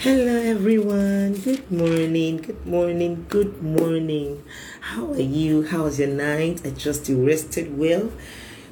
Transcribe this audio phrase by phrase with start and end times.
[0.00, 1.32] Hello, everyone.
[1.32, 2.36] Good morning.
[2.36, 3.26] Good morning.
[3.28, 4.44] Good morning.
[4.80, 5.64] How are you?
[5.66, 6.64] How was your night?
[6.64, 8.12] I trust you rested well.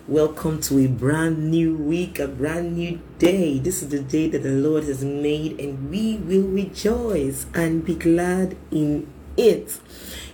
[0.06, 3.58] Welcome to a brand new week, a brand new day.
[3.58, 7.96] This is the day that the Lord has made, and we will rejoice and be
[7.96, 9.80] glad in it.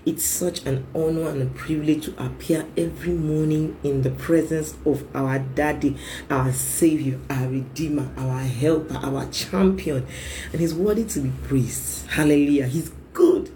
[0.04, 5.04] It's such an honor and a privilege to appear every morning in the presence of
[5.14, 5.96] our Daddy,
[6.28, 10.04] our Savior, our Redeemer, our Helper, our Champion.
[10.50, 12.08] And He's worthy to be praised.
[12.08, 12.66] Hallelujah.
[12.66, 13.50] He's good.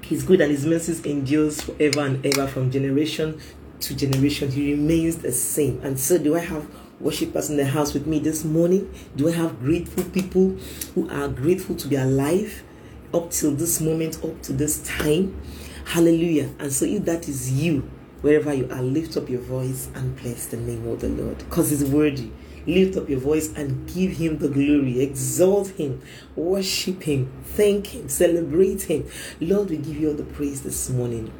[0.00, 3.40] He's good and His mercies endures forever and ever from generation
[3.80, 4.50] to generation.
[4.50, 5.80] He remains the same.
[5.84, 8.92] And so, do I have worshipers in the house with me this morning?
[9.14, 10.56] Do I have grateful people
[10.94, 12.64] who are grateful to be alive?
[13.16, 15.40] Up till this moment, up to this time.
[15.86, 16.50] Hallelujah.
[16.58, 17.88] And so, if that is you,
[18.20, 21.70] wherever you are, lift up your voice and bless the name of the Lord because
[21.70, 22.30] He's worthy.
[22.66, 26.02] Lift up your voice and give Him the glory, exalt Him,
[26.34, 29.08] worship Him, thank Him, celebrate Him.
[29.40, 31.32] Lord, we give you all the praise this morning.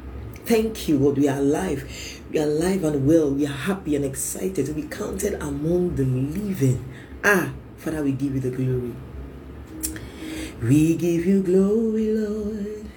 [0.45, 1.17] Thank you, Lord.
[1.17, 2.21] We are alive.
[2.31, 3.29] We are alive and well.
[3.29, 4.73] We are happy and excited.
[4.73, 6.85] We counted among the living.
[7.25, 8.93] Ah, Father, we give you the glory.
[10.61, 12.89] We give you glory, Lord,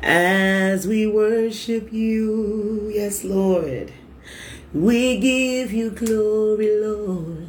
[0.00, 2.90] as we worship you.
[2.94, 3.92] Yes, Lord.
[4.72, 7.48] We give you glory, Lord,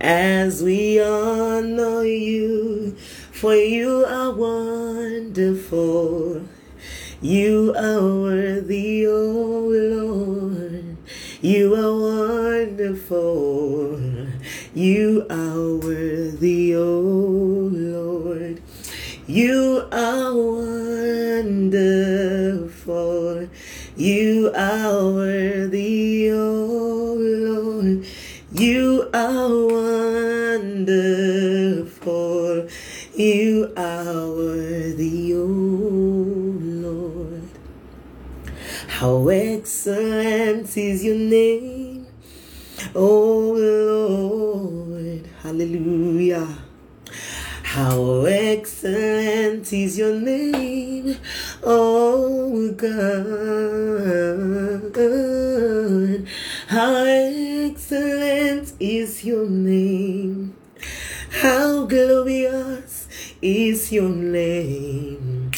[0.00, 2.96] as we honor you.
[3.32, 6.40] For you are wonderful.
[7.20, 10.96] You are worthy, oh Lord.
[11.42, 14.00] You are wonderful.
[14.74, 17.59] You are worthy, oh.
[19.30, 21.46] You are wonderful.
[23.96, 28.04] You are worthy, oh Lord.
[28.50, 29.66] You are
[30.66, 32.66] wonderful.
[33.14, 37.42] You are worthy, oh Lord.
[38.88, 42.08] How excellent is your name,
[42.96, 43.29] oh
[49.72, 51.16] is your name,
[51.62, 52.90] oh God.
[56.68, 60.54] How excellent is your name.
[61.30, 63.08] How glorious
[63.40, 65.52] is your name.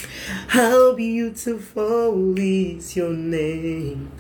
[0.48, 4.12] How beautiful is your name.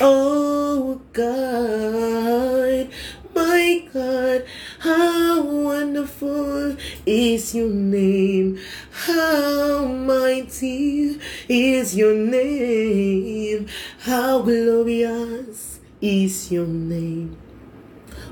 [0.00, 2.88] Oh God,
[3.34, 4.44] my God,
[4.78, 8.58] how wonderful is your name.
[9.06, 11.18] How mighty
[11.48, 13.66] is your name.
[14.00, 17.38] How glorious is your name.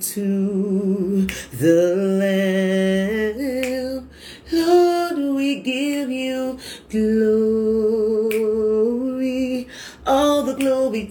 [0.00, 1.99] to the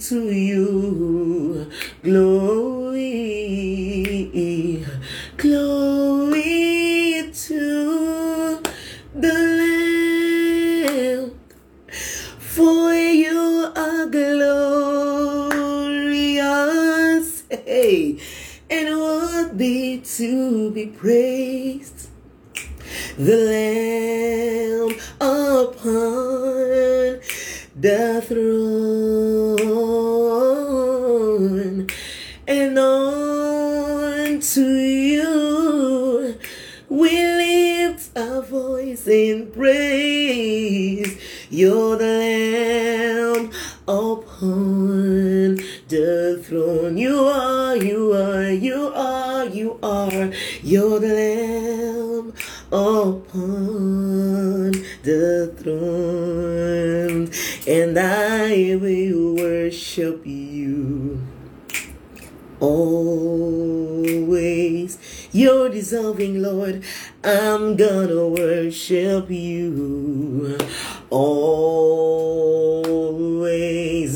[0.09, 1.69] to you.
[2.01, 3.05] Glory,
[5.37, 8.59] glory to
[9.13, 9.33] the
[10.89, 11.39] Lamb.
[12.39, 14.63] For you are glorious,
[17.51, 18.17] hey,
[18.67, 22.09] and worthy to be praised.
[23.15, 27.19] The Lamb upon
[27.79, 29.88] the throne,
[32.49, 36.39] and on to you
[36.89, 41.21] we lift our voice in praise.
[41.51, 43.51] You're the Lamb
[43.87, 45.57] upon
[45.87, 46.97] the throne.
[46.97, 50.31] You are, you are, you are, you are.
[50.63, 52.33] You're the Lamb
[52.71, 54.71] upon
[55.03, 57.29] the throne.
[57.67, 60.38] And I will worship you
[62.59, 64.09] always.
[65.31, 66.83] You're deserving, Lord.
[67.23, 70.57] I'm gonna worship you
[71.09, 72.29] always.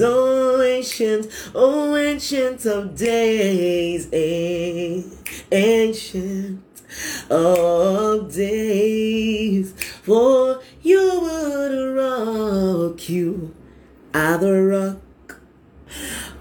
[0.02, 4.08] Oh, ancient, oh, ancient of days,
[5.52, 6.64] ancient
[7.30, 9.74] of days.
[10.04, 13.56] For you were the rock, you
[14.14, 15.00] are the rock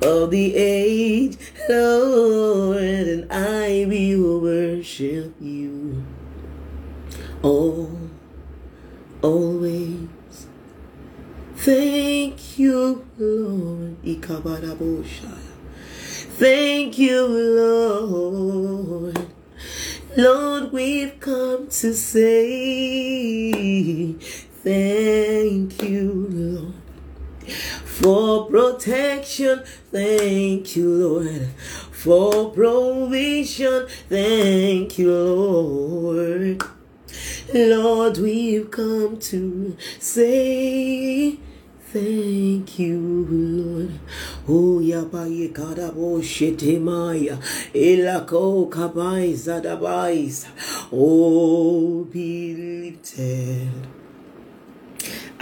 [0.02, 1.37] of the age
[1.69, 6.03] Lord, and I will worship you.
[7.43, 7.99] All,
[9.23, 10.09] always.
[11.56, 13.97] Thank you, Lord.
[16.38, 19.19] Thank you, Lord.
[20.17, 23.53] Lord, we've come to say
[24.64, 26.75] thank you, Lord.
[27.85, 31.48] For protection, thank you, Lord.
[31.92, 36.62] For provision, thank you, Lord.
[37.54, 41.38] Lord, we've come to say
[41.92, 43.90] Thank you, Lord.
[44.48, 47.36] Oh, ya yabaye kadabo shetemaya.
[47.74, 50.46] Elako kabai zadabais.
[50.90, 54.01] Oh, be lifted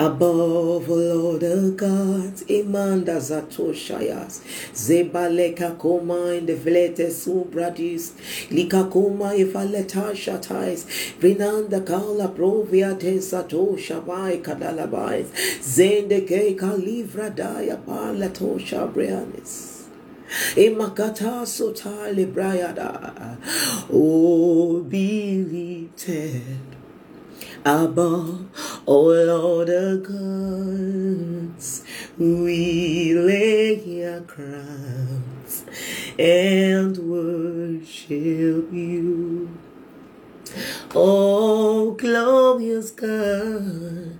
[0.00, 2.44] above all other gods.
[2.44, 4.40] Imanda zatoshayas.
[4.72, 8.12] Zebaleka koma in the vlete subradis.
[8.48, 10.86] Likakoma ifaleta shatais.
[11.20, 15.28] Vinanda kala provia te satosha bai kadalabais.
[15.60, 17.76] Zende ke kalivra daya
[18.94, 19.84] brianis.
[20.56, 23.36] Imakata sotale brayada.
[23.92, 26.69] Oh, be lifted
[27.64, 28.46] above
[28.86, 31.84] all other gods.
[32.18, 35.64] We lay our crowns
[36.18, 39.50] and worship you.
[40.94, 44.18] Oh, glorious God,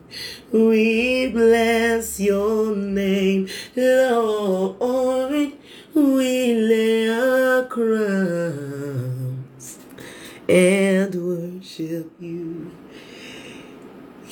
[0.53, 5.53] we bless your name, Lord.
[5.93, 9.01] We lay our crowns
[10.49, 12.60] and worship you.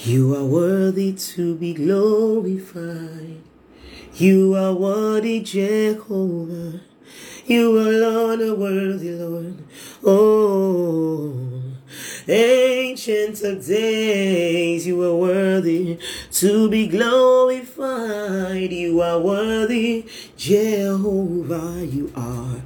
[0.05, 3.43] You are worthy to be glorified.
[4.15, 6.81] You are worthy, Jehovah.
[7.47, 9.57] You are alone are worthy, Lord.
[10.05, 11.35] Oh,
[12.29, 15.99] ancient of days, you are worthy
[16.31, 18.71] to be glorified.
[18.73, 20.07] You are worthy,
[20.37, 21.85] Jehovah.
[21.85, 22.63] You are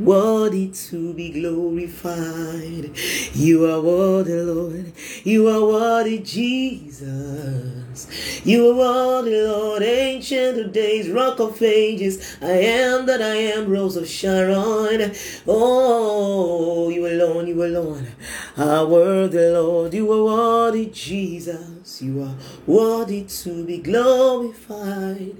[0.00, 2.90] worthy to be glorified.
[3.34, 4.92] You are worthy, Lord.
[5.22, 8.08] You are worthy, Jesus.
[8.44, 12.36] You are worthy, Lord, ancient of days, rock of ages.
[12.42, 15.12] I am that I am, rose of Sharon.
[15.46, 18.08] Oh, you alone, you alone
[18.56, 19.94] are worthy, Lord.
[19.94, 22.02] You are worthy, Jesus.
[22.02, 22.34] You are
[22.66, 25.36] worthy to be glorified.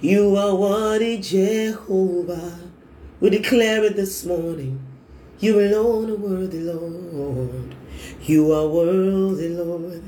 [0.00, 2.65] You are worthy, Jehovah.
[3.18, 4.78] We declare it this morning.
[5.40, 7.74] You alone are worthy, Lord.
[8.22, 10.02] You are worthy, Lord.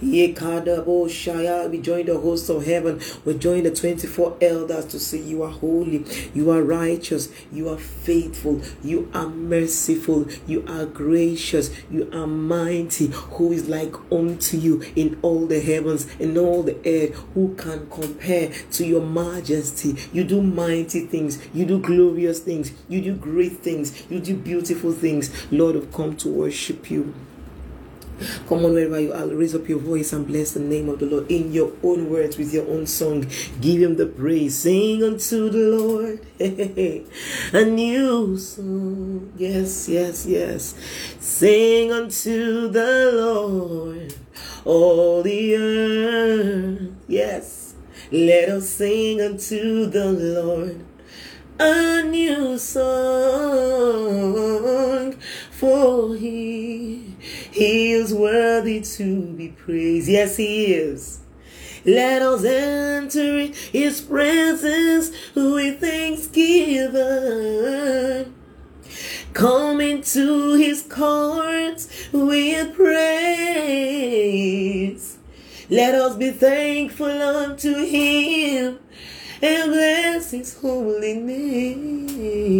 [0.00, 3.00] Ye Kadabo Shaya, we join the host of heaven.
[3.24, 6.04] We join the 24 elders to say, You are holy,
[6.34, 13.06] you are righteous, you are faithful, you are merciful, you are gracious, you are mighty.
[13.08, 17.14] Who is like unto you in all the heavens and all the earth?
[17.34, 19.96] Who can compare to your majesty?
[20.12, 24.92] You do mighty things, you do glorious things, you do great things, you do beautiful
[24.92, 25.30] things.
[25.50, 27.14] Lord, have come to worship you.
[28.48, 31.06] Come on, wherever you are, raise up your voice and bless the name of the
[31.06, 33.26] Lord in your own words with your own song.
[33.60, 34.58] Give him the praise.
[34.58, 39.32] Sing unto the Lord a new song.
[39.36, 40.74] Yes, yes, yes.
[41.20, 44.14] Sing unto the Lord
[44.64, 46.92] all the earth.
[47.06, 47.74] Yes.
[48.10, 50.84] Let us sing unto the Lord
[51.58, 53.12] a new song
[55.50, 57.16] for he.
[57.50, 60.08] He is worthy to be praised.
[60.08, 61.18] Yes he is.
[61.84, 68.34] Let us enter his presence with thanksgiving.
[69.32, 73.08] Come into his courts with praise.
[75.70, 78.78] Let us be thankful unto him
[79.42, 82.54] and bless his holy name.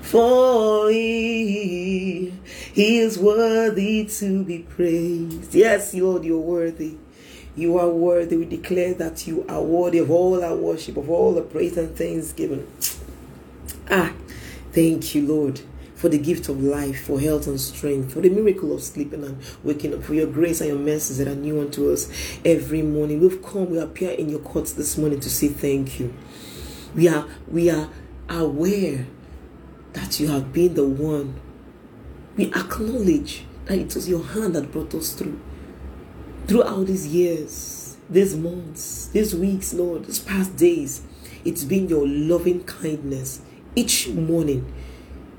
[0.00, 2.32] For he,
[2.72, 5.54] he is worthy to be praised.
[5.54, 6.96] Yes, Lord, you're worthy.
[7.56, 8.36] You are worthy.
[8.36, 11.96] We declare that you are worthy of all our worship, of all the praise and
[11.96, 12.66] thanksgiving.
[13.90, 14.12] Ah,
[14.72, 15.60] thank you, Lord
[16.06, 19.42] for the gift of life, for health and strength, for the miracle of sleeping and
[19.64, 22.08] waking up, for your grace and your mercies that are new unto us
[22.44, 23.18] every morning.
[23.18, 26.14] We've come, we appear in your courts this morning to say thank you.
[26.94, 27.90] We are we are
[28.28, 29.08] aware
[29.94, 31.40] that you have been the one.
[32.36, 35.40] We acknowledge that it was your hand that brought us through.
[36.46, 41.02] Throughout these years, these months, these weeks, Lord, these past days,
[41.44, 43.40] It's been your loving kindness
[43.74, 44.72] each morning.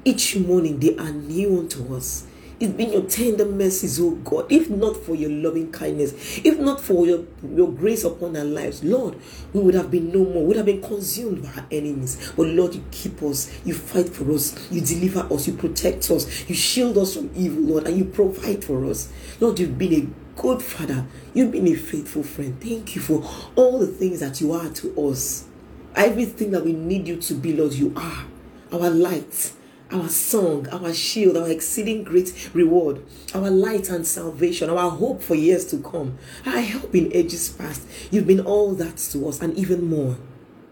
[0.08, 2.26] Each morning they are new unto us.
[2.62, 4.50] It's been your tender mercies, oh God.
[4.50, 8.82] If not for your loving kindness, if not for your, your grace upon our lives,
[8.86, 9.18] Lord,
[9.52, 12.32] we would have been no more, we would have been consumed by our enemies.
[12.38, 16.48] But Lord, you keep us, you fight for us, you deliver us, you protect us,
[16.48, 19.12] you shield us from evil, Lord, and you provide for us.
[19.42, 22.58] Lord, you've been a good father, you've been a faithful friend.
[22.62, 25.50] Thank you for all the things that you are to us.
[25.96, 28.24] Everything that we need you to be, Lord, you are
[28.72, 29.52] our light
[29.92, 33.04] our song, our shield, our exceeding great reward,
[33.34, 37.88] our light and salvation, our hope for years to come, our help in ages past.
[38.12, 40.18] You've been all that to us and even more.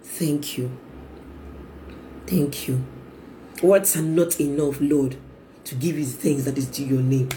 [0.03, 0.77] Thank you.
[2.27, 2.84] Thank you.
[3.62, 5.15] Words are not enough, Lord,
[5.63, 7.29] to give you things that is due your name.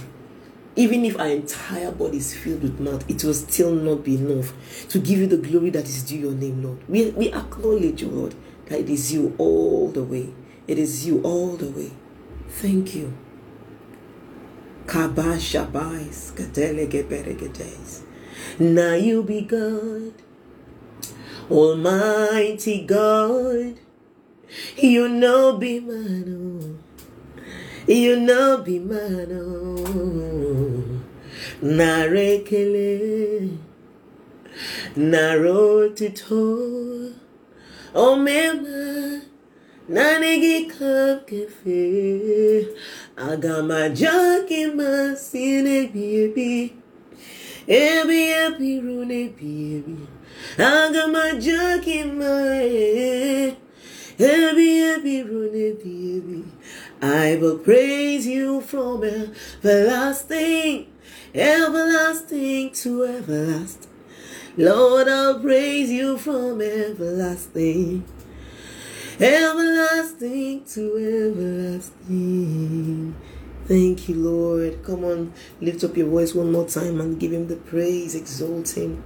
[0.74, 4.52] Even if our entire body is filled with mouth, it will still not be enough
[4.88, 6.78] to give you the glory that is due your name, Lord.
[6.88, 8.34] We, we acknowledge, Lord,
[8.66, 10.32] that it is you all the way.
[10.68, 11.90] It is you all the way.
[12.50, 13.14] Thank you.
[18.58, 20.12] Now you be God,
[21.50, 23.78] Almighty God.
[24.76, 26.78] You know be man,
[27.86, 29.28] you know be man,
[31.62, 33.58] Narekele,
[34.96, 36.68] Narotito,
[37.94, 39.22] Oh, man.
[39.88, 42.68] Nanigi kam kefe
[43.16, 46.72] agama jaki masine biebi
[47.66, 49.96] ebi ebi rune biebi
[50.58, 53.56] agama jaki mae
[54.18, 56.44] ebi ebi rune baby.
[57.00, 60.88] I will praise you from everlasting,
[61.32, 63.92] everlasting to everlasting.
[64.56, 68.04] Lord, I'll praise you from everlasting
[69.20, 73.14] everlasting to everlasting.
[73.66, 74.82] Thank you, Lord.
[74.84, 78.76] Come on, lift up your voice one more time and give Him the praise, exalt
[78.76, 79.02] Him,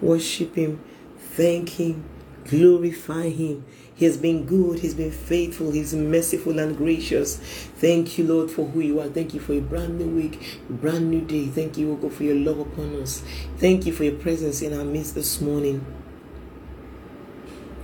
[0.00, 0.80] worship Him,
[1.16, 2.04] thank Him,
[2.46, 3.64] glorify Him.
[3.94, 7.36] He has been good, He's been faithful, He's merciful and gracious.
[7.76, 9.08] Thank you, Lord, for who you are.
[9.08, 11.46] Thank you for a brand new week, brand new day.
[11.46, 13.22] Thank you, O God, for your love upon us.
[13.58, 15.86] Thank you for your presence in our midst this morning.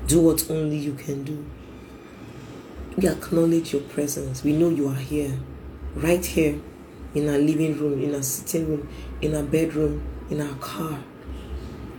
[0.08, 1.44] Do what only you can do.
[2.99, 4.43] We acknowledge your presence.
[4.43, 5.38] We know you are here,
[5.95, 6.61] right here,
[7.14, 8.88] in our living room, in our sitting room,
[9.21, 10.99] in our bedroom, in our car,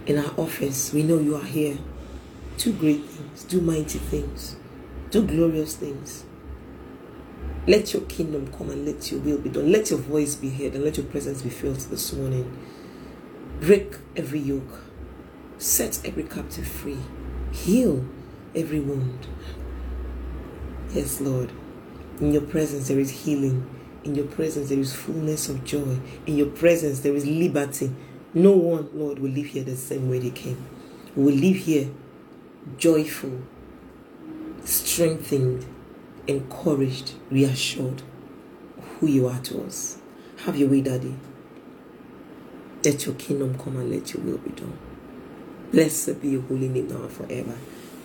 [0.05, 0.91] in our office.
[0.91, 1.77] We know you are here.
[2.57, 4.57] Do great things, do mighty things,
[5.09, 6.25] do glorious things.
[7.65, 9.71] Let your kingdom come and let your will be done.
[9.71, 12.57] Let your voice be heard and let your presence be felt this morning.
[13.61, 14.81] Break every yoke,
[15.59, 16.99] set every captive free,
[17.53, 18.05] heal
[18.53, 19.27] every wound.
[20.93, 21.51] Yes, Lord.
[22.19, 23.69] In your presence there is healing.
[24.03, 25.99] In your presence there is fullness of joy.
[26.25, 27.91] In your presence there is liberty.
[28.33, 30.65] No one, Lord, will live here the same way they came.
[31.15, 31.89] We will live here
[32.77, 33.41] joyful,
[34.63, 35.65] strengthened,
[36.27, 38.01] encouraged, reassured
[38.99, 39.97] who you are to us.
[40.45, 41.15] Have your way, Daddy.
[42.83, 44.77] Let your kingdom come and let your will be done.
[45.71, 47.55] Blessed be your holy name now and forever.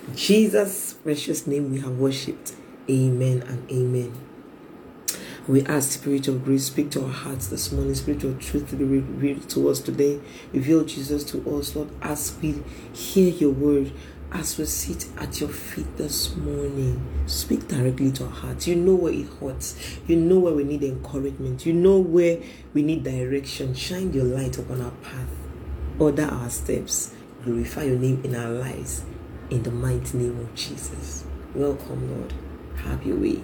[0.07, 2.53] In Jesus' precious name we have worshipped.
[2.89, 4.13] Amen and amen.
[5.47, 8.75] We ask Spirit of grace, speak to our hearts this morning, Spirit of truth to
[8.75, 10.19] be revealed to us today.
[10.53, 12.63] Reveal Jesus to us, Lord, as we
[12.93, 13.91] hear your word,
[14.31, 17.03] as we sit at your feet this morning.
[17.25, 18.67] Speak directly to our hearts.
[18.67, 19.99] You know where it hurts.
[20.07, 21.65] You know where we need encouragement.
[21.65, 22.39] You know where
[22.73, 23.73] we need direction.
[23.73, 25.29] Shine your light upon our path.
[25.97, 27.13] Order our steps.
[27.43, 29.03] Glorify your name in our lives.
[29.49, 31.23] In the mighty name of Jesus.
[31.53, 32.33] Welcome, Lord.
[32.83, 33.41] Have your way.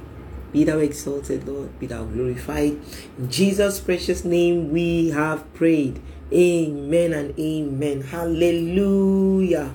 [0.52, 1.80] Be thou exalted, Lord.
[1.80, 2.78] Be thou glorified.
[3.18, 6.02] In Jesus' precious name we have prayed.
[6.34, 8.02] Amen and amen.
[8.02, 9.74] Hallelujah.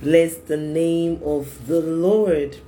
[0.00, 2.58] Bless the name of the Lord.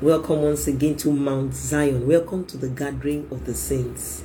[0.00, 2.06] Welcome once again to Mount Zion.
[2.06, 4.24] Welcome to the gathering of the saints.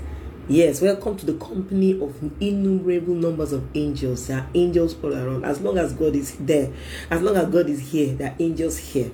[0.49, 4.27] Yes, welcome to the company of innumerable numbers of angels.
[4.27, 5.45] There are angels all around.
[5.45, 6.73] As long as God is there,
[7.09, 9.11] as long as God is here, there are angels here.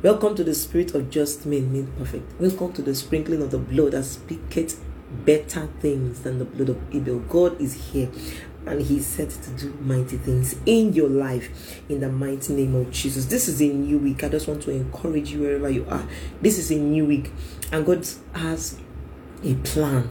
[0.00, 2.40] Welcome to the spirit of just men made perfect.
[2.40, 4.80] Welcome to the sprinkling of the blood that speaketh
[5.24, 7.18] better things than the blood of Abel.
[7.18, 8.08] God is here
[8.64, 12.92] and He set to do mighty things in your life in the mighty name of
[12.92, 13.24] Jesus.
[13.24, 14.22] This is a new week.
[14.22, 16.06] I just want to encourage you wherever you are.
[16.40, 17.32] This is a new week,
[17.72, 18.78] and God has
[19.42, 20.08] a plan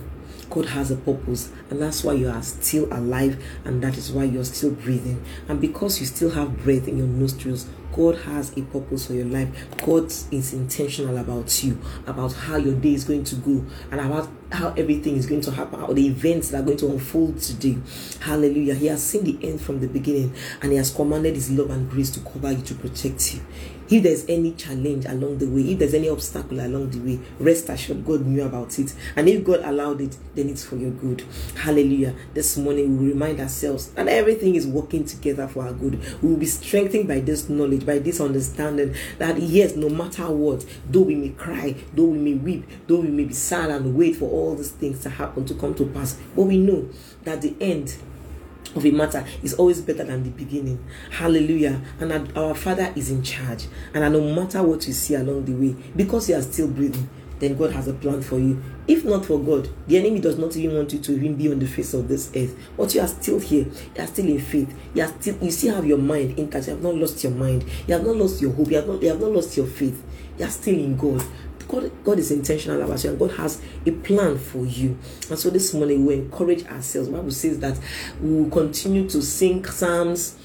[0.49, 4.23] God has a purpose, and that's why you are still alive, and that is why
[4.23, 5.23] you're still breathing.
[5.47, 9.25] And because you still have breath in your nostrils, God has a purpose for your
[9.25, 9.49] life.
[9.83, 14.29] God is intentional about you, about how your day is going to go, and about
[14.51, 17.77] how everything is going to happen, how the events that are going to unfold today.
[18.21, 18.75] Hallelujah.
[18.75, 21.89] He has seen the end from the beginning, and He has commanded His love and
[21.89, 23.41] grace to cover you, to protect you.
[23.89, 27.69] If there's any challenge along the way, if there's any obstacle along the way, rest
[27.69, 28.93] assured God knew about it.
[29.15, 31.23] And if God allowed it, then it's for your good.
[31.55, 32.13] Hallelujah.
[32.33, 36.01] This morning we remind ourselves that everything is working together for our good.
[36.21, 40.65] We will be strengthened by this knowledge, by this understanding that yes, no matter what,
[40.89, 44.17] though we may cry, though we may weep, though we may be sad and wait
[44.17, 46.89] for all these things to happen to come to pass, but we know
[47.23, 47.95] that the end
[48.75, 50.83] of a matter is always better than the beginning.
[51.11, 51.81] Hallelujah.
[51.99, 53.67] And our Father is in charge.
[53.93, 57.09] And no matter what you see along the way, because you are still breathing,
[57.39, 58.61] then God has a plan for you.
[58.87, 61.59] If not for God, the enemy does not even want you to even be on
[61.59, 62.55] the face of this earth.
[62.75, 63.65] But you are still here.
[63.95, 64.73] You are still in faith.
[64.93, 66.67] You are still you still have your mind intact.
[66.67, 67.65] You have not lost your mind.
[67.87, 68.69] You have not lost your hope.
[68.69, 70.03] You have not you have not lost your faith.
[70.37, 71.23] You are still in God.
[71.67, 74.97] God, God is intentional about you and God has a plan for you.
[75.29, 77.09] And so this morning we encourage ourselves.
[77.09, 77.79] The Bible says that
[78.21, 80.37] we will continue to sing psalms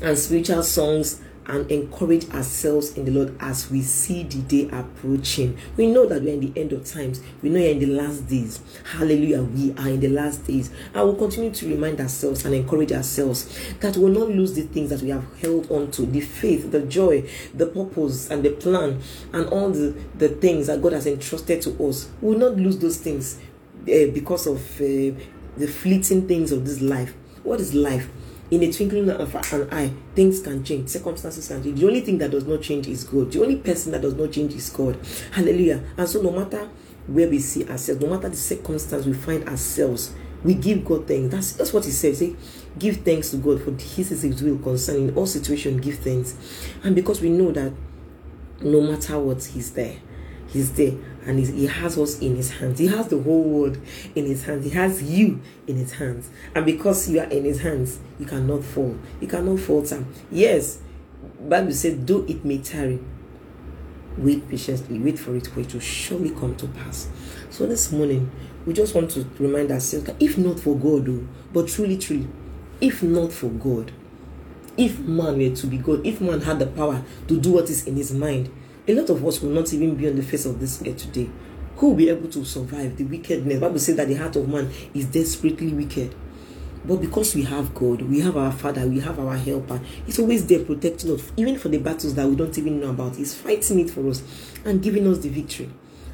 [0.00, 5.58] and spiritual songs and encourage ourselves in the Lord as we see the day approaching.
[5.76, 7.22] We know that we're in the end of times.
[7.42, 8.60] We know we're in the last days.
[8.84, 9.42] Hallelujah.
[9.42, 10.70] We are in the last days.
[10.94, 13.48] And we'll continue to remind ourselves and encourage ourselves
[13.80, 16.82] that we'll not lose the things that we have held on to the faith, the
[16.82, 19.00] joy, the purpose, and the plan,
[19.32, 22.10] and all the, the things that God has entrusted to us.
[22.20, 23.38] We'll not lose those things
[23.82, 25.18] uh, because of uh,
[25.56, 27.14] the fleeting things of this life.
[27.42, 28.08] What is life?
[28.50, 31.78] In a twinkling of an eye, things can change, circumstances can change.
[31.78, 33.30] The only thing that does not change is God.
[33.30, 34.98] The only person that does not change is God.
[35.32, 35.82] Hallelujah.
[35.96, 36.68] And so, no matter
[37.06, 40.14] where we see ourselves, no matter the circumstance we find ourselves,
[40.44, 41.34] we give God thanks.
[41.34, 42.18] That's that's what He says.
[42.18, 42.36] Say,
[42.78, 45.80] give thanks to God for His is His will concerning all situations.
[45.80, 46.34] Give thanks,
[46.82, 47.72] and because we know that
[48.60, 49.96] no matter what, He's there.
[50.48, 50.94] He's there
[51.26, 52.78] and he has us in his hands.
[52.78, 53.78] He has the whole world
[54.14, 54.64] in his hands.
[54.64, 56.30] He has you in his hands.
[56.54, 58.96] And because you are in his hands, you cannot fall.
[59.20, 60.04] You cannot falter.
[60.30, 60.80] Yes,
[61.38, 62.98] Bible said, though it may tarry,
[64.16, 67.08] wait patiently, wait for it, for it to surely come to pass.
[67.50, 68.30] So this morning,
[68.64, 72.26] we just want to remind ourselves that if not for God, though, but truly, truly,
[72.80, 73.92] if not for God,
[74.78, 77.86] if man were to be God, if man had the power to do what is
[77.86, 78.50] in his mind,
[78.88, 81.28] a lot of us will not even be on the face of this earth today.
[81.76, 83.60] Who will be able to survive the wickedness?
[83.60, 86.14] Bible says that the heart of man is desperately wicked.
[86.86, 90.46] But because we have God, we have our Father, we have our helper, He's always
[90.46, 93.16] there protecting us, even for the battles that we don't even know about.
[93.16, 94.22] He's fighting it for us
[94.64, 95.68] and giving us the victory.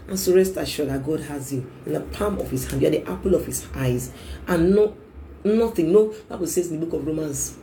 [0.08, 2.82] And so rest assured that God has you in the palm of his hand.
[2.82, 4.12] You are the apple of his eyes.
[4.48, 4.96] And no
[5.44, 7.56] nothing, no Bible says in the book of Romans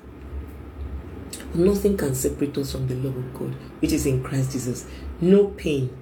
[1.54, 4.86] Nothing can separate us from the love of God, which is in Christ Jesus.
[5.20, 5.96] No pain,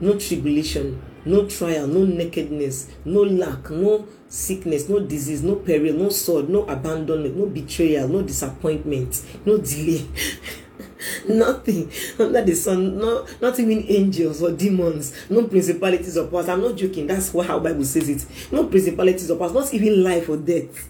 [0.00, 6.08] no tribulation, no trial, no nakedness, no lack, no sickness, no disease, no peril, no
[6.08, 10.06] sword, no abandonment, no betrayal, no disappointment, no delay.
[11.28, 16.48] Nothing under the sun, no, not even angels or demons, no principalities or powers.
[16.48, 18.26] I'm not joking, that's how Bible says it.
[18.52, 20.88] No principalities or powers, not even life or death.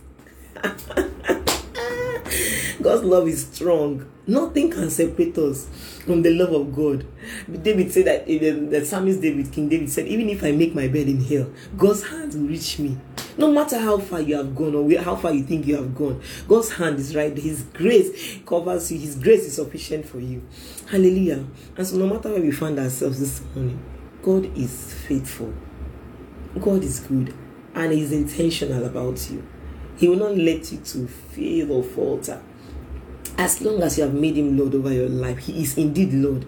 [2.82, 4.10] God's love is strong.
[4.26, 5.66] Nothing can separate us
[6.04, 7.04] from the love of God.
[7.62, 10.74] David said that eh, the, the psalmist David, King David said, even if I make
[10.74, 12.96] my bed in hell, God's hand will reach me.
[13.36, 16.22] No matter how far you have gone or how far you think you have gone,
[16.48, 17.36] God's hand is right.
[17.36, 18.98] His grace covers you.
[18.98, 20.46] His grace is sufficient for you.
[20.88, 21.44] Hallelujah.
[21.76, 23.82] And so, no matter where we find ourselves this morning,
[24.22, 25.52] God is faithful.
[26.60, 27.34] God is good,
[27.74, 29.46] and He's intentional about you.
[29.96, 32.42] He will not let you to fail or falter
[33.40, 36.44] as long as you have made him Lord over your life, he is indeed Lord.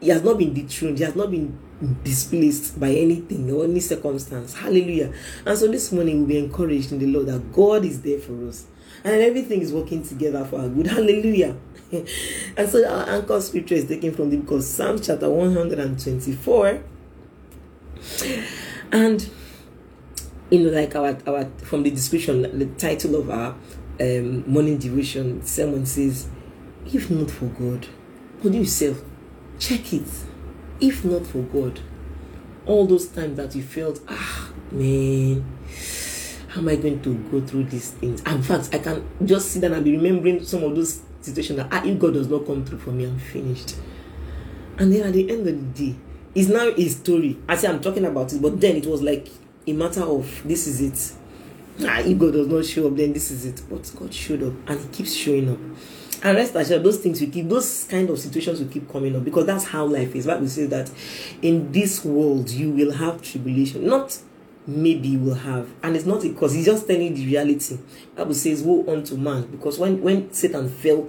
[0.00, 1.56] He has not been dethroned, he has not been
[2.02, 4.54] displaced by anything or any circumstance.
[4.54, 5.12] Hallelujah.
[5.46, 8.48] And so this morning we'll be encouraged in the Lord that God is there for
[8.48, 8.66] us
[9.04, 10.88] and everything is working together for our good.
[10.88, 11.56] Hallelujah.
[11.92, 16.82] and so our anchor scripture is taken from the book of Psalms, chapter 124.
[18.90, 19.30] And
[20.50, 23.54] you know, like our our from the description, the title of our
[24.00, 26.28] um, morning devotion sermon says,
[26.86, 27.86] if not for God,
[28.40, 29.02] put yourself,
[29.58, 30.08] check it.
[30.80, 31.80] If not for God,
[32.66, 35.44] all those times that you felt, ah, man,
[36.48, 38.22] how am I going to go through these things?
[38.22, 41.68] In fact, I can just sit down and be remembering some of those situations that
[41.72, 43.76] ah, if God does not come through for me, I'm finished.
[44.78, 45.96] And then at the end of the day,
[46.34, 47.36] it's now a story.
[47.48, 49.28] I say I'm talking about it, but then it was like
[49.66, 51.18] a matter of this is it.
[51.80, 53.62] If God does not show up, then this is it.
[53.68, 55.58] But God showed up and He keeps showing up.
[56.20, 59.24] And rest assured, those things will keep, those kind of situations will keep coming up
[59.24, 60.26] because that's how life is.
[60.26, 60.90] Bible says that
[61.42, 63.86] in this world you will have tribulation.
[63.86, 64.18] Not
[64.66, 65.70] maybe you will have.
[65.82, 67.78] And it's not because he's just telling the reality.
[68.16, 69.46] Bible says, Woe unto man.
[69.46, 71.08] Because when, when Satan fell,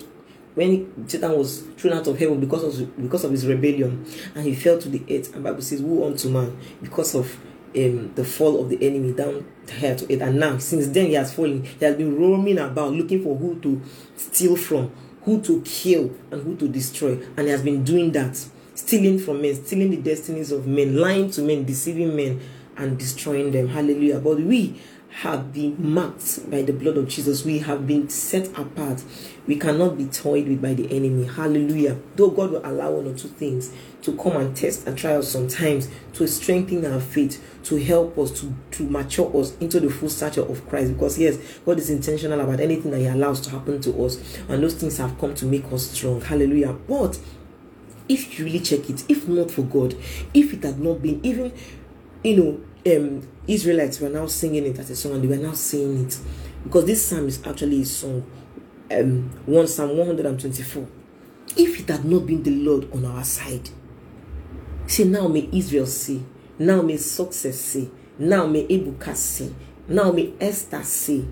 [0.53, 4.05] when Satan was thrown out of heaven because of because of his rebellion,
[4.36, 7.36] and he fell to the earth, and Bible says, Woe unto man because of
[7.75, 10.21] um, the fall of the enemy down here to it.
[10.21, 11.63] And now, since then, he has fallen.
[11.63, 13.82] He has been roaming about looking for who to
[14.15, 14.91] steal from,
[15.23, 17.19] who to kill, and who to destroy.
[17.38, 18.38] And he has been doing that,
[18.75, 22.39] stealing from men, stealing the destinies of men, lying to men, deceiving men,
[22.77, 23.67] and destroying them.
[23.67, 24.19] Hallelujah.
[24.19, 24.79] But we
[25.12, 27.43] have been marked by the blood of Jesus.
[27.43, 29.04] We have been set apart.
[29.48, 31.26] We cannot be toyed with by the enemy.
[31.26, 31.98] Hallelujah.
[32.15, 35.28] Though God will allow one or two things to come and test and try us
[35.28, 40.10] sometimes to strengthen our faith, to help us, to, to mature us into the full
[40.10, 40.93] stature of Christ.
[40.93, 44.38] Because, yes, God is intentional about anything that He allows to happen to us.
[44.48, 46.22] And those things have come to make us strong.
[46.22, 46.74] Hallelujah.
[46.74, 47.19] But
[48.08, 49.95] if you really check it, if not for God,
[50.34, 51.52] if it had not been, even,
[52.24, 55.53] you know, um, Israelites were now singing it as a song and they were now
[55.53, 56.19] saying it
[56.63, 58.25] because this psalm is actually a song.
[58.91, 60.88] Um, one Psalm 124.
[61.57, 63.69] If it had not been the Lord on our side,
[64.88, 66.21] see now may Israel say,
[66.57, 69.51] now may success say, now may Ebuka say,
[69.88, 71.25] now may Esther say,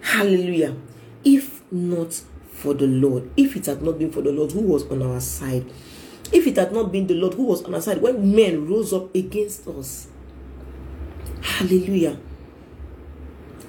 [0.00, 0.76] Hallelujah.
[1.24, 4.88] If not for the Lord, if it had not been for the Lord who was
[4.88, 5.66] on our side,
[6.32, 8.92] if it had not been the Lord who was on our side when men rose
[8.92, 10.08] up against us,
[11.46, 12.18] Hallelujah.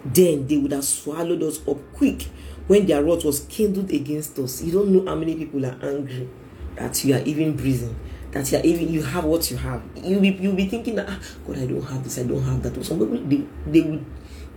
[0.03, 2.23] Then they would have swallowed us up quick
[2.65, 4.63] when their wrath was kindled against us.
[4.63, 6.27] You don't know how many people are angry
[6.75, 7.95] that you are even breathing,
[8.31, 9.83] that you are even you have what you have.
[9.95, 12.63] You'll be you'll be thinking that ah, God, I don't have this, I don't have
[12.63, 12.83] that.
[12.83, 14.05] Some people they, they would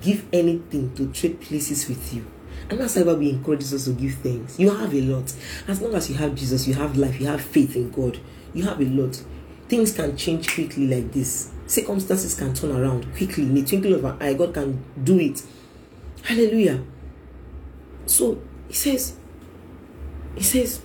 [0.00, 2.26] give anything to trade places with you.
[2.70, 4.58] And that's why we encourage us to give thanks.
[4.58, 5.32] You have a lot.
[5.68, 8.18] As long as you have Jesus, you have life, you have faith in God.
[8.54, 9.22] You have a lot.
[9.68, 14.04] Things can change quickly like this circumstances can turn around quickly in the twinkling of
[14.04, 14.34] an eye.
[14.34, 15.42] God can do it.
[16.24, 16.82] Hallelujah.
[18.06, 19.16] So he says,
[20.34, 20.82] he says,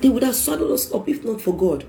[0.00, 1.86] they would have swallowed us up if not for God.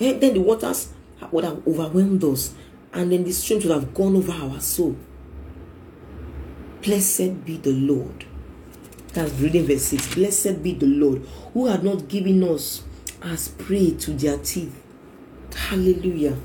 [0.00, 0.92] And then the waters
[1.30, 2.54] would have overwhelmed us,
[2.92, 4.96] and then the streams would have gone over our soul.
[6.82, 8.26] Blessed be the Lord.
[9.12, 10.16] That's reading verse 6.
[10.16, 12.82] Blessed be the Lord who had not given us
[13.22, 14.81] as prey to their teeth
[15.54, 16.36] Hallelujah.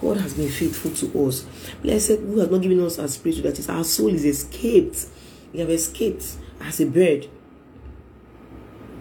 [0.00, 1.46] God has been faithful to us.
[1.82, 5.06] Blessed who has not given us as spirit that is our soul is escaped.
[5.52, 6.24] We have escaped
[6.60, 7.28] as a bird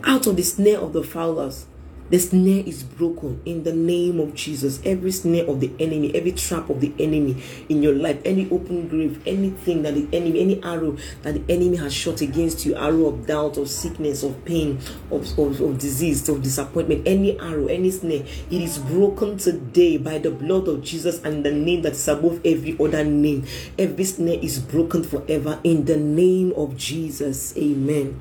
[0.04, 1.66] out of the snare of the fowlers.
[2.12, 4.82] The snare is broken in the name of Jesus.
[4.84, 8.89] Every snare of the enemy, every trap of the enemy in your life, any open
[8.89, 13.06] grave, anything that the enemy, any arrow that the enemy has shot against you, arrow
[13.06, 14.78] of doubt, of sickness, of pain,
[15.10, 20.17] of, of, of disease, of disappointment, any arrow, any snare, it is broken today by
[20.17, 23.45] the blood of Jesus and the name that is above every other name.
[23.80, 27.56] Every snare is broken forever in the name of Jesus.
[27.56, 28.19] Amen.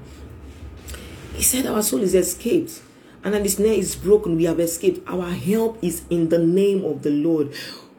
[1.35, 2.83] He said, Our soul is escaped
[3.23, 4.37] and then the snare is broken.
[4.37, 5.07] We have escaped.
[5.09, 7.53] Our help is in the name of the Lord,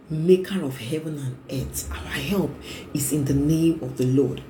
[0.10, 1.90] maker of heaven and earth.
[1.92, 2.52] Our help
[2.94, 4.42] is in the name of the Lord.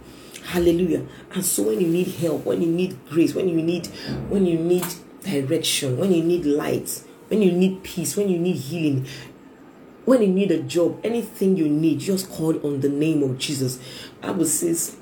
[0.46, 1.06] Hallelujah.
[1.34, 3.88] And so when you need help, when you need grace, when you need
[4.30, 4.86] when you need
[5.24, 9.08] direction, when you need light, when you need peace, when you need healing,
[10.06, 13.80] when you need a job, anything you need, just call on the name of Jesus.
[14.22, 14.98] Bible says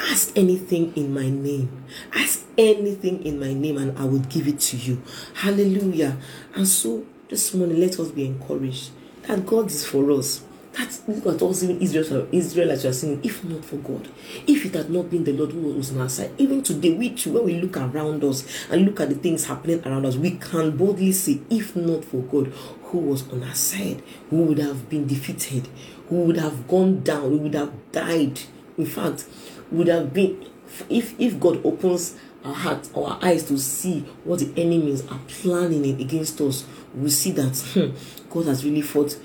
[0.00, 1.84] Ask anything in my name.
[2.14, 5.02] Ask anything in my name, and I will give it to you.
[5.34, 6.16] Hallelujah.
[6.54, 8.90] And so this morning, let us be encouraged
[9.22, 10.42] that God is for us.
[10.72, 14.08] That's what also Israel, Israel as you are saying, if not for God,
[14.46, 17.10] if it had not been the Lord who was on our side, even today, we
[17.10, 20.32] too, when we look around us and look at the things happening around us, we
[20.32, 22.52] can boldly say, if not for God
[22.84, 25.68] who was on our side, we would have been defeated,
[26.10, 28.38] we would have gone down, we would have died.
[28.76, 29.26] In fact,
[29.70, 30.46] would have been
[30.88, 36.00] if if God opens our heart, our eyes to see what the enemies are planning
[36.00, 39.18] against us, we see that hmm, God has really fought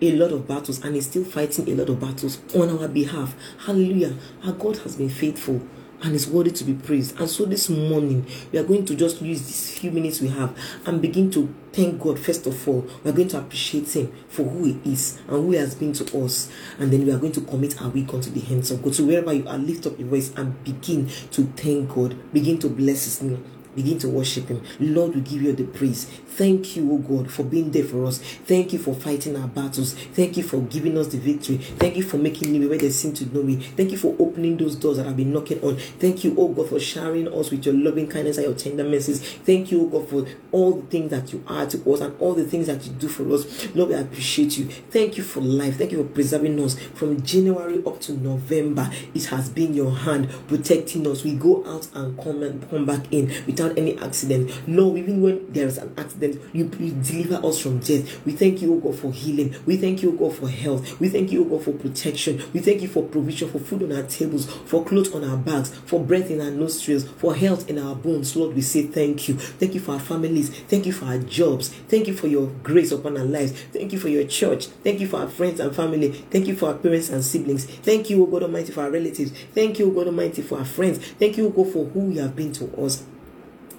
[0.00, 3.34] a lot of battles and is still fighting a lot of battles on our behalf.
[3.66, 4.14] Hallelujah.
[4.44, 5.62] Our God has been faithful
[6.04, 7.18] and is worthy to be praised.
[7.18, 10.56] And so this morning, we are going to just use these few minutes we have
[10.86, 12.86] and begin to thank God first of all.
[13.02, 15.94] We are going to appreciate Him for who He is and who He has been
[15.94, 16.50] to us.
[16.78, 18.94] And then we are going to commit our week unto the hands of God.
[18.94, 22.32] So wherever you are, lift up your voice and begin to thank God.
[22.32, 24.62] Begin to bless His name Begin to worship Him.
[24.80, 26.04] Lord, we give you the praise.
[26.04, 28.18] Thank you, O God, for being there for us.
[28.18, 29.94] Thank you for fighting our battles.
[29.94, 31.58] Thank you for giving us the victory.
[31.58, 33.56] Thank you for making me where there seem to know me.
[33.56, 35.76] Thank you for opening those doors that I've been knocking on.
[35.76, 39.20] Thank you, O God, for showering us with your loving kindness and your tender mercies.
[39.22, 42.34] Thank you, O God, for all the things that you are to us and all
[42.34, 43.72] the things that you do for us.
[43.74, 44.66] Lord, we appreciate you.
[44.66, 45.78] Thank you for life.
[45.78, 48.90] Thank you for preserving us from January up to November.
[49.14, 51.22] It has been your hand protecting us.
[51.24, 54.50] We go out and come and come back in without any accident.
[54.68, 58.24] Lord, even when there is an accident, you, you deliver us from death.
[58.24, 59.54] We thank you, O God, for healing.
[59.66, 61.00] We thank you, O God, for health.
[61.00, 62.42] We thank you, O God, for protection.
[62.52, 65.70] We thank you for provision, for food on our tables, for clothes on our backs,
[65.70, 68.34] for breath in our nostrils, for health in our bones.
[68.36, 69.34] Lord, we say thank you.
[69.34, 70.50] Thank you for our families.
[70.50, 71.68] Thank you for our jobs.
[71.68, 73.52] Thank you for your grace upon our lives.
[73.72, 74.66] Thank you for your church.
[74.66, 76.12] Thank you for our friends and family.
[76.12, 77.64] Thank you for our parents and siblings.
[77.64, 79.32] Thank you, O God Almighty, for our relatives.
[79.54, 80.98] Thank you, O God Almighty, for our friends.
[80.98, 83.04] Thank you, O God, for who you have been to us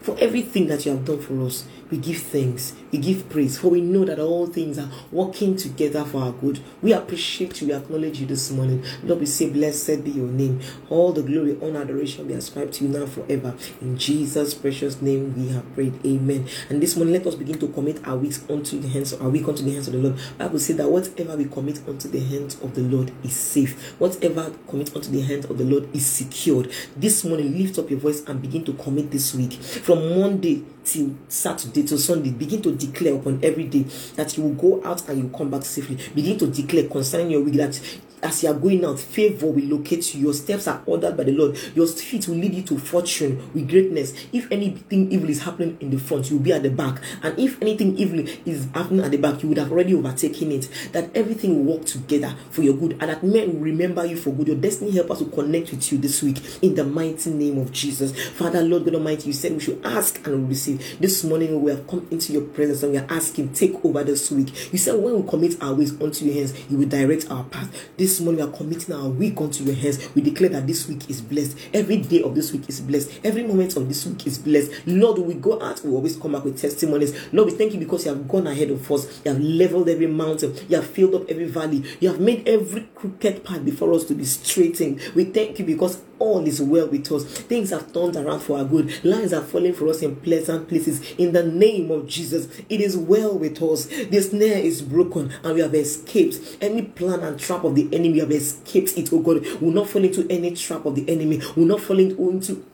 [0.06, 1.66] for everything that you have done for us.
[1.92, 6.04] We give thanks, we give praise, for we know that all things are working together
[6.04, 6.60] for our good.
[6.82, 8.84] We appreciate you, we acknowledge you this morning.
[9.04, 10.62] Lord, we say, Blessed be your name.
[10.90, 13.54] All the glory, honor, adoration be ascribed to you now forever.
[13.82, 16.04] In Jesus' precious name we have prayed.
[16.04, 16.48] Amen.
[16.70, 19.30] And this morning, let us begin to commit our weeks unto the hands, of our
[19.30, 20.20] week unto the hands of the Lord.
[20.40, 24.00] Bible says that whatever we commit unto the hands of the Lord is safe.
[24.00, 26.72] Whatever commit unto the hands of the Lord is secured.
[26.98, 29.54] This morning, lift up your voice and begin to commit this week.
[29.54, 34.54] From Monday till Saturday till Sunday, begin to declare upon every day that you will
[34.54, 35.98] go out and you come back safely.
[36.14, 37.80] Begin to declare concerning your week that
[38.24, 40.22] as you are going out, favor will locate you.
[40.22, 41.58] Your steps are ordered by the Lord.
[41.76, 44.14] Your feet will lead you to fortune with greatness.
[44.34, 47.02] If anything evil is happening in the front, you'll be at the back.
[47.22, 50.70] And if anything evil is happening at the back, you would have already overtaken it.
[50.92, 52.94] That everything will work together for your good.
[52.94, 54.48] And that men will remember you for good.
[54.48, 58.20] Your destiny helpers will connect with you this week in the mighty name of Jesus.
[58.32, 61.00] Father, Lord God Almighty, you said we should ask and we'll receive.
[61.00, 64.32] This morning we have come into your presence and we are asking, take over this
[64.32, 64.74] week.
[64.74, 67.72] You said when we commit our ways unto your hands, you will direct our path.
[67.98, 70.14] This morning we are committing our week unto your hands.
[70.14, 71.58] We declare that this week is blessed.
[71.74, 73.20] Every day of this week is blessed.
[73.24, 74.72] Every moment of this week is blessed.
[74.86, 77.14] Lord, we go out, we always come back with testimonies.
[77.34, 79.22] Lord, we thank you because you have gone ahead of us.
[79.26, 80.56] You have leveled every mountain.
[80.70, 81.84] You have filled up every valley.
[82.00, 85.02] You have made every crooked path before us to be straightened.
[85.16, 87.24] We thank you because all is well with us.
[87.26, 89.04] Things have turned around for our good.
[89.04, 91.14] Lines are falling for us in pleasant places.
[91.18, 93.86] In the name of Jesus, it is well with us.
[93.86, 98.14] The snare is broken and we have escaped any plan and trap of the enemy.
[98.14, 99.42] We have escaped it, oh God.
[99.42, 101.42] We will not fall into any trap of the enemy.
[101.56, 102.66] We will not fall into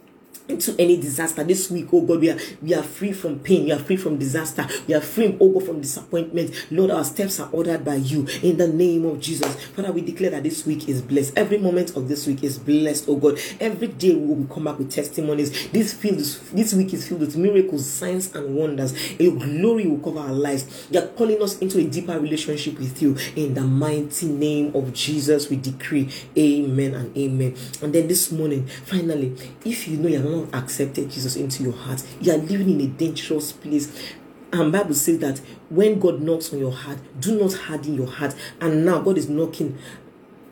[0.52, 3.72] into any disaster this week oh god we are we are free from pain we
[3.72, 6.54] are free from disaster we are free oh god from disappointment.
[6.70, 9.56] Lord our steps are ordered by you in the name of jesus.
[9.72, 11.38] Father we declare that this week is blessed.
[11.38, 13.40] Every moment of this week is blessed oh god.
[13.60, 15.70] Every day we will come back with testimonies.
[15.72, 19.20] This field this week is filled with miracles signs and wonders.
[19.20, 20.88] Your glory will cover our lives.
[20.92, 23.16] You are calling us into a deeper relationship with you.
[23.36, 26.10] In the mighty name of jesus we decree.
[26.38, 27.56] Amen and amen.
[27.82, 32.04] And then this morning finally if you know you're not accepted Jesus into your heart,
[32.20, 34.16] you are living in a dangerous place.
[34.54, 38.36] And Bible says that when God knocks on your heart, do not harden your heart.
[38.60, 39.78] And now God is knocking.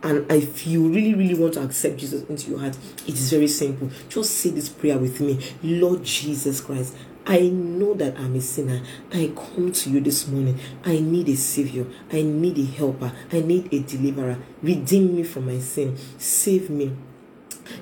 [0.01, 3.49] And if you really, really want to accept Jesus into your heart, it is very
[3.49, 3.89] simple.
[4.07, 5.39] Just say this prayer with me.
[5.61, 8.81] Lord Jesus Christ, I know that I'm a sinner.
[9.11, 10.57] I come to you this morning.
[10.85, 11.85] I need a savior.
[12.11, 13.11] I need a helper.
[13.31, 14.37] I need a deliverer.
[14.61, 15.97] Redeem me from my sin.
[16.17, 16.95] Save me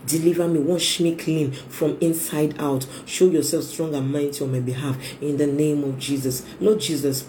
[0.06, 2.86] Deliver me, wash me clean from inside out.
[3.06, 6.45] Show yourself strong and mighty on my behalf in the name of Jesus.
[6.60, 7.26] Lord Jesus,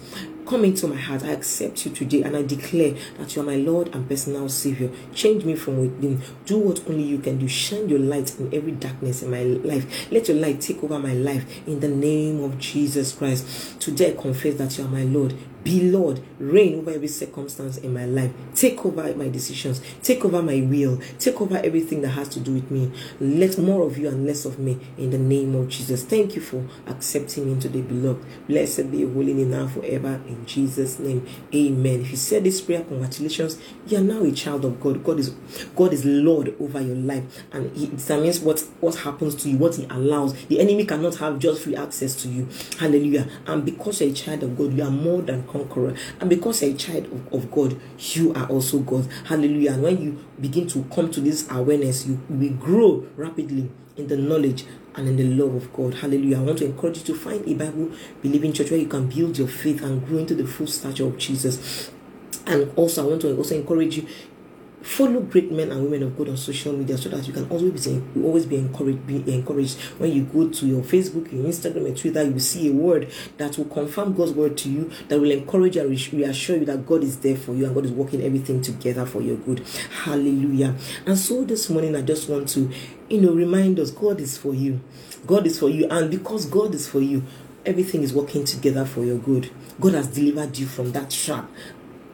[0.49, 1.23] come into my heart.
[1.23, 4.89] I accept you today and I declare that you are my Lord and personal Savior.
[5.13, 6.21] Change me from within.
[6.45, 7.47] Do what only you can do.
[7.47, 10.11] Shine your light in every darkness in my life.
[10.11, 13.79] Let your light take over my life in the name of Jesus Christ.
[13.79, 15.35] Today I confess that you are my Lord.
[15.63, 18.31] Be Lord, reign over every circumstance in my life.
[18.55, 19.81] Take over my decisions.
[20.01, 20.99] Take over my will.
[21.19, 22.91] Take over everything that has to do with me.
[23.19, 26.03] Let more of you and less of me in the name of Jesus.
[26.03, 28.25] Thank you for accepting me today, beloved.
[28.47, 31.27] Blessed be your holy name now forever in Jesus' name.
[31.53, 32.01] Amen.
[32.01, 33.59] If you said this prayer, congratulations.
[33.87, 35.03] You are now a child of God.
[35.03, 35.29] God is
[35.75, 39.75] God is Lord over your life, and He determines what what happens to you, what
[39.75, 40.33] He allows.
[40.45, 42.47] The enemy cannot have just free access to you.
[42.79, 43.27] Hallelujah.
[43.45, 45.95] And because you're a child of God, you are more than conqueror.
[46.19, 49.07] And because you're a child of, of God, you are also God.
[49.25, 49.73] Hallelujah.
[49.73, 54.17] And when you begin to come to this awareness, you will grow rapidly in the
[54.17, 55.95] knowledge and in the love of God.
[55.95, 56.37] Hallelujah.
[56.37, 59.37] I want to encourage you to find a Bible believing church where you can build
[59.37, 61.91] your faith and grow into the full stature of Jesus.
[62.45, 64.07] And also, I want to also encourage you
[64.81, 67.85] follow great men and women of God on social media so that you can always
[67.85, 71.97] be always be encouraged be encouraged when you go to your Facebook, your Instagram, and
[71.97, 75.75] Twitter, you see a word that will confirm God's word to you, that will encourage
[75.77, 79.05] and reassure you that God is there for you and God is working everything together
[79.05, 79.65] for your good.
[80.03, 80.75] Hallelujah.
[81.05, 82.71] And so this morning I just want to
[83.09, 84.79] you know remind us God is for you.
[85.25, 87.23] God is for you, and because God is for you,
[87.65, 89.51] everything is working together for your good.
[89.79, 91.49] God has delivered you from that trap,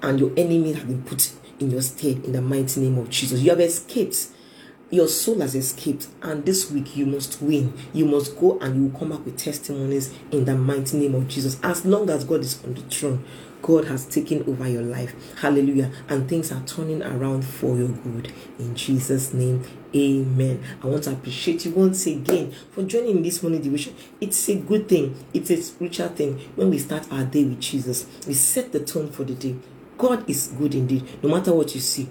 [0.02, 3.42] and your enemy has been put in your stead in the mighty name of Jesus.
[3.42, 4.28] You have escaped.
[4.92, 7.74] Your soul has escaped, and this week you must win.
[7.92, 11.28] You must go and you will come back with testimonies in the mighty name of
[11.28, 11.60] Jesus.
[11.64, 13.26] As long as God is on the throne,
[13.64, 15.16] God has taken over your life.
[15.40, 15.92] Hallelujah.
[16.08, 18.32] And things are turning around for your good.
[18.60, 19.64] In Jesus' name,
[19.96, 20.64] amen.
[20.84, 23.96] I want to appreciate you once again for joining this morning devotion.
[24.22, 26.38] It's a good thing, it's a spiritual thing.
[26.56, 29.56] When we start our day with Jesus, we set the tone for the day.
[29.98, 31.24] God is good indeed.
[31.24, 32.10] No matter what you see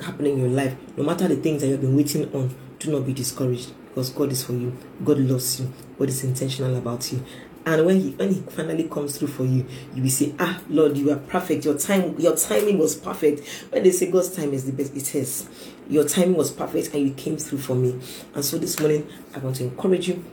[0.00, 3.06] happening in your life, no matter the things that you've been waiting on, do not
[3.06, 4.76] be discouraged because God is for you.
[5.04, 5.72] God loves you.
[5.98, 7.24] God is intentional about you.
[7.64, 10.96] And when he when he finally comes through for you, you will say, Ah, Lord,
[10.96, 11.64] you are perfect.
[11.64, 13.46] Your time, your timing was perfect.
[13.70, 15.48] When they say God's time is the best, it is.
[15.88, 17.98] Your timing was perfect and you came through for me.
[18.34, 20.24] And so this morning, I want to encourage you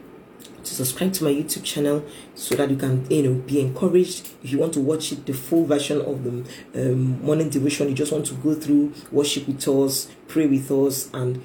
[0.63, 4.29] to subscribe to my YouTube channel so that you can you know be encouraged.
[4.43, 7.95] If you want to watch it, the full version of the um, morning devotion, you
[7.95, 11.43] just want to go through, worship with us, pray with us, and